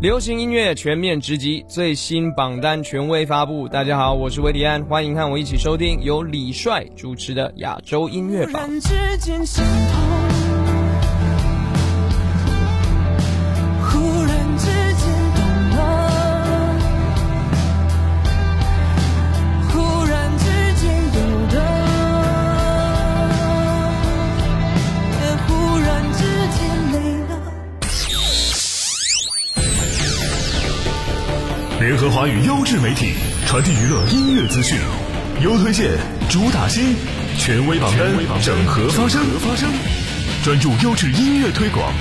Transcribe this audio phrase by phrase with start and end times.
[0.00, 3.66] 流行音乐全面直击最新榜单权威发布。
[3.66, 8.70] 大家好，我是维迪安，欢迎和我一起收听由李帅主持的亚洲音乐榜。
[31.98, 33.12] 和华语优质媒体
[33.44, 34.78] 传递娱乐音乐资讯，
[35.42, 35.98] 优推荐，
[36.30, 36.94] 主打新，
[37.36, 38.06] 权威榜单，
[38.40, 39.08] 整合发
[39.56, 39.66] 声，
[40.44, 41.92] 专注优质音乐推广。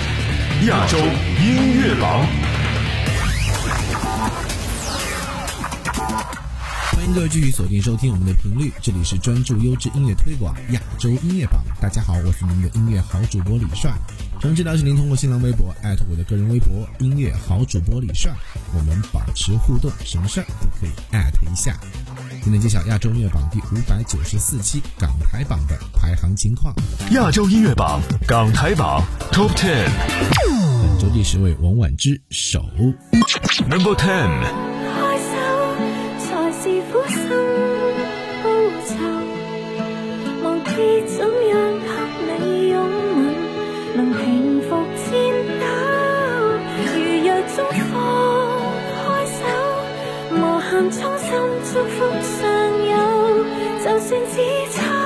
[0.68, 2.28] 亚洲音乐榜，
[6.92, 11.60] 欢迎各位继续锁定收听我们的频率，这里是专注优质音乐推广亚洲音乐榜。
[11.82, 13.92] 大家好，我是您的音乐好主播李帅。
[14.40, 16.68] 想知道的是您通过新浪微博艾特我的个人微博
[17.00, 18.32] 音乐好主播李帅，
[18.76, 21.76] 我们保持互动，什么事儿都可以艾特一下。
[22.44, 26.72] 今天揭晓亚洲音乐榜第五百九十四期港台榜的排行情况。
[27.14, 29.88] 亚洲音乐榜港台榜 Top Ten，
[30.90, 32.64] 本周第十位王菀之首
[33.68, 34.30] ，Number Ten。
[50.92, 51.04] 衷心
[51.74, 53.46] 祝福上有，
[53.84, 54.97] 就算只差。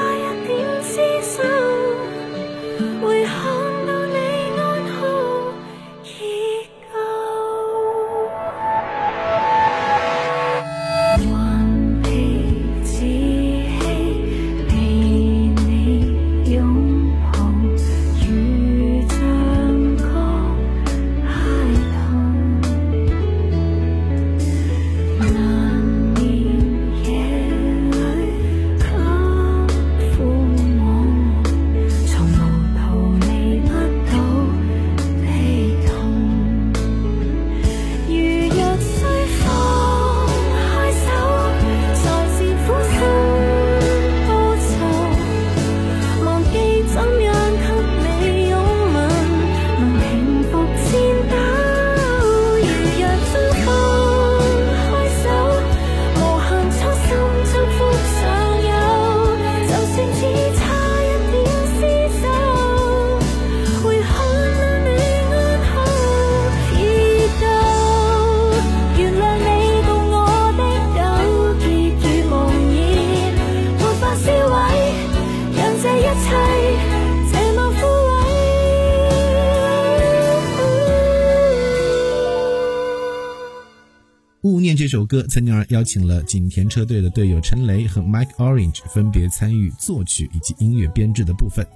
[85.11, 91.67] 歌，曾宁儿邀请了景田车队的队友陈雷和 Mike Orange 分别参与作曲以及音乐编制的部分。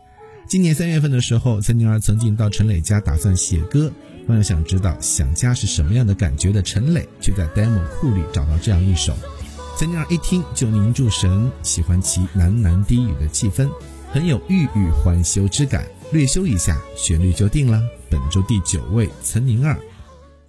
[0.47, 3.91] 今年三月份的时候，岑宁儿曾经到陈磊家打算写歌，
[4.29, 9.13] 万想知道想家是什么样的感觉的陈磊，却在 demo 库里找到这样一首。
[9.77, 13.69] 曾宁儿一听就凝住神，喜欢其喃喃低语的气氛，
[14.13, 15.85] 很有郁郁还羞之感。
[16.13, 17.81] 略修一下，旋律就定了。
[18.09, 19.77] 本周第九位岑宁儿。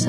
[0.00, 0.08] 舟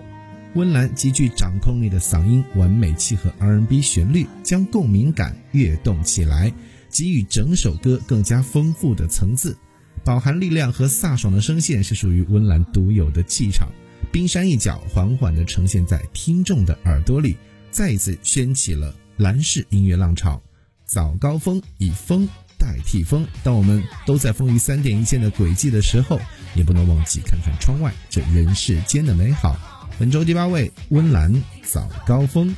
[0.54, 6.52] 温岚极具掌控力的嗓音，完美契合 R N B 旋律，将共鸣感跃动起来。
[6.94, 9.56] 给予整首歌更加丰富的层次，
[10.04, 13.68] 饱含力量和飒爽的声线是属于温岚独有的气场，
[14.12, 17.36] 冰山一角缓缓地呈现在听众的耳朵里，
[17.72, 20.40] 再一次掀起了蓝式音乐浪潮。
[20.84, 22.28] 早高峰以风
[22.60, 26.20] 代替风，当我们都在风雨三点一线的轨迹的时候，
[26.54, 29.56] 也不能忘记看看窗外这人世间的美好。
[29.98, 32.54] 本周第八位，温岚，早高峰。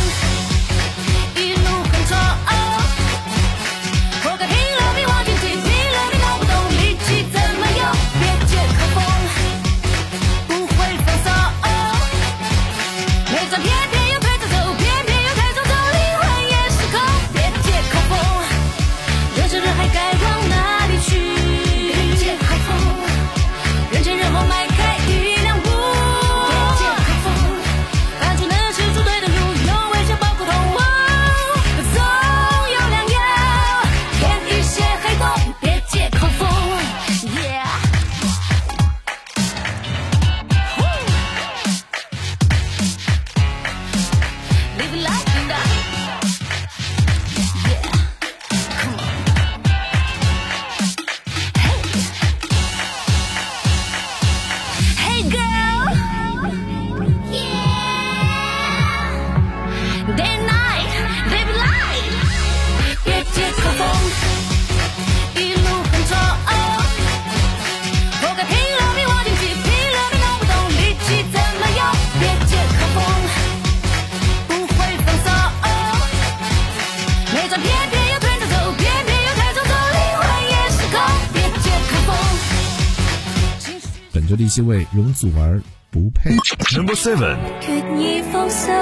[84.50, 85.62] 些位容祖儿
[85.92, 86.30] 不配。
[86.76, 88.72] Number seven，决意放手，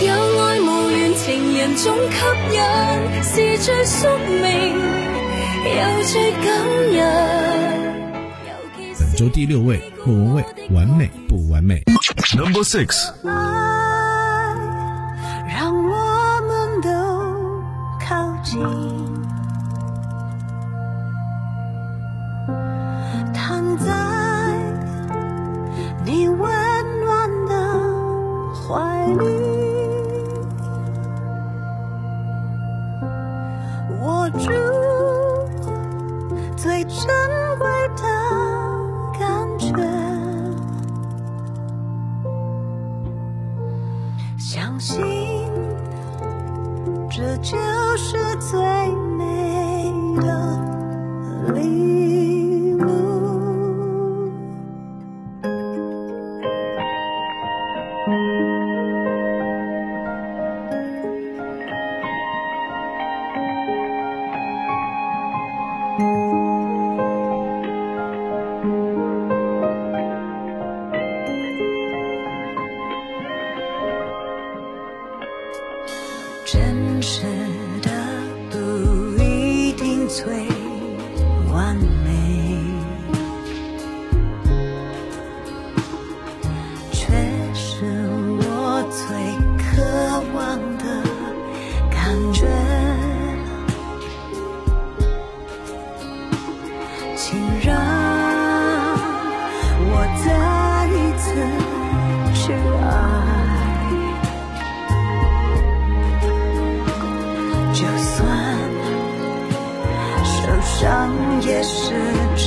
[0.06, 0.08] 有
[0.40, 1.24] 爱无缘情
[1.58, 2.18] 人总吸
[2.54, 2.58] 引，
[3.24, 3.98] 是最宿
[4.28, 4.44] 命
[5.66, 5.72] 又
[6.04, 6.46] 最感
[6.94, 7.02] 人。
[9.00, 11.82] 本周第六位，莫文蔚，完美不完美
[12.38, 12.94] ？Number six。
[13.24, 16.92] 让我们都
[18.00, 18.08] 靠
[18.44, 19.04] 近。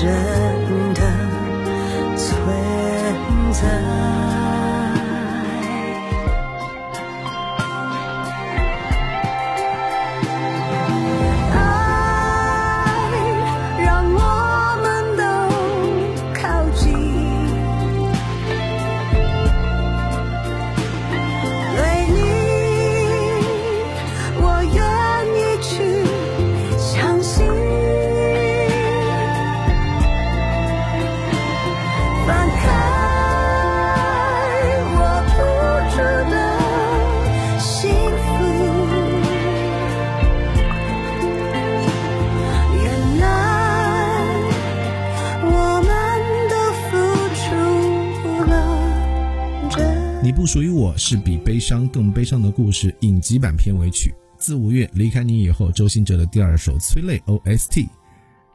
[0.01, 0.07] 真
[0.95, 1.03] 的
[2.17, 3.88] 存在。
[50.99, 54.13] 是比悲伤更悲伤的故事，影集版片尾曲。
[54.37, 57.87] 自五月离开你以后，周星哲的第二首催泪 OST。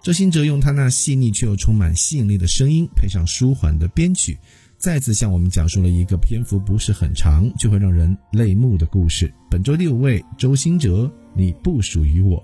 [0.03, 4.37] 周星哲用他那细腻却又充满吸引力的声音，配上舒缓的编曲，
[4.77, 9.33] 再次向我们讲述了一个篇幅不是很长却会让人泪目的故事。
[9.49, 12.43] 本周第五位，周星哲，你不属于我。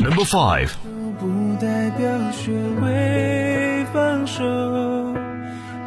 [0.00, 0.70] Number five。
[1.20, 2.50] 不代表学
[2.80, 4.81] 会放手。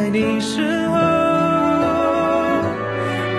[0.00, 0.96] 在你身后，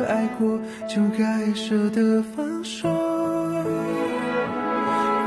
[0.05, 2.87] 爱过就该舍得放手。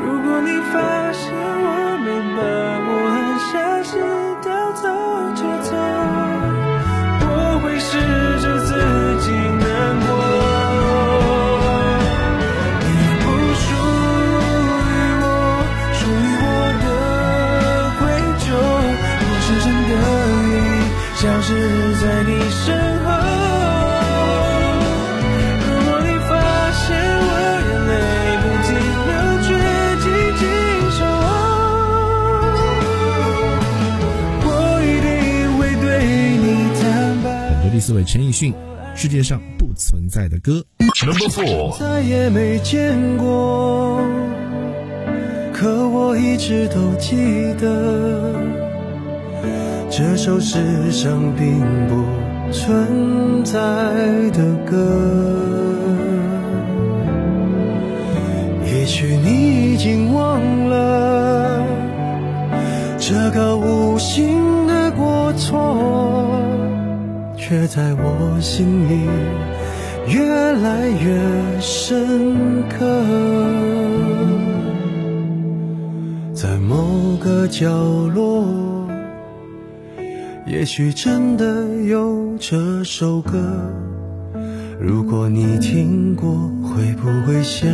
[0.02, 1.32] 如果你发现
[1.64, 2.63] 我没变。
[37.86, 38.50] 四位陈奕迅
[38.96, 40.64] 世界上不存在的歌
[41.04, 44.00] number four 再也没见过
[45.52, 47.14] 可我一直都记
[47.60, 48.32] 得
[49.90, 50.58] 这首世
[50.92, 52.02] 上并不
[52.50, 53.60] 存在
[54.30, 55.44] 的歌
[58.64, 61.66] 也许你已经忘了
[62.98, 66.13] 这个无形的过错
[67.56, 69.06] 却在我心里
[70.12, 72.34] 越来越深
[72.68, 72.84] 刻，
[76.34, 77.68] 在某个角
[78.08, 78.44] 落，
[80.48, 83.38] 也许真的有这首歌。
[84.80, 86.34] 如果你听过，
[86.68, 87.72] 会不会想？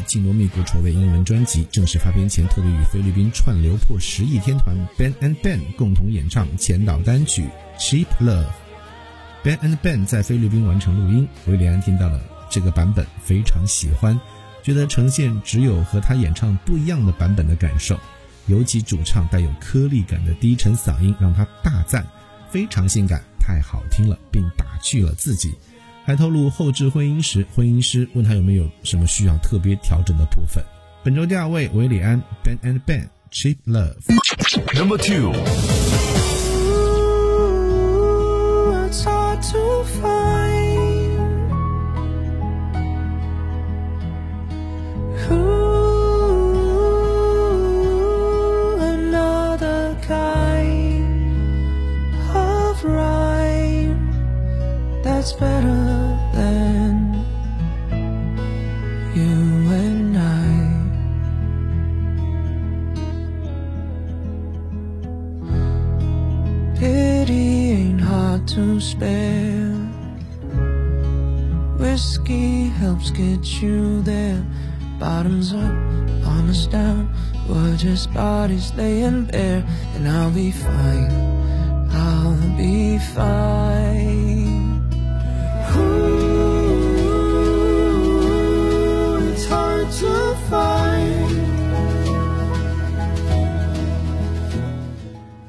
[0.01, 7.45] 紧锣密鼓筹备英文专辑，正式发片前，特别与菲律宾串流破十亿天团 Ben and Ben 共同演唱前导单曲
[7.81, 8.43] 《Cheap Love》。
[9.43, 14.19] Ben and Ben 在菲律宾完成录音，威廉安听到了这个版本，非常喜欢，
[14.63, 17.97] 觉得呈现只有和他演唱不一样的版本的感受，
[18.47, 22.05] 尤其主唱带有颗粒感的低沉嗓音让他大赞，
[22.49, 25.53] 非常性感，太好听了，并打趣了自己。
[26.06, 30.64] 还透露后置婚姻时，婚姻师问他有没有什么需要特别调整的部分。
[31.04, 33.96] 本周第二位，韦礼安 Ben and Ben Cheap Love。
[34.74, 35.32] Number two.
[35.32, 35.34] Ooh,
[38.86, 39.42] it's hard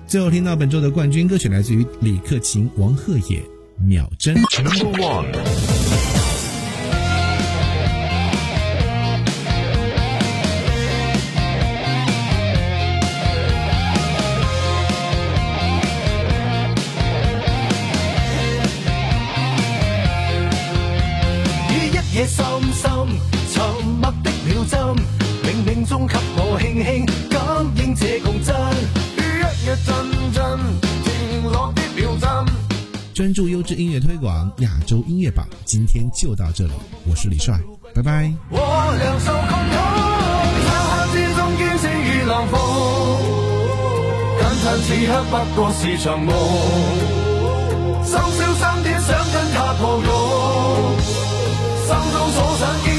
[0.07, 3.43] 最后听到本周的冠军歌曲来自于李克勤、王赫野、
[3.79, 4.37] 秒针。
[33.19, 36.73] 专注优质音乐推广，亚洲音乐榜今天就到这里，
[37.05, 37.59] 我是李帅，
[37.93, 38.33] 拜拜。
[38.49, 38.59] 我
[44.63, 45.13] 中此刻
[45.57, 46.29] 不是想想。
[47.99, 48.07] 跟
[49.59, 52.39] 他
[52.85, 52.98] 心所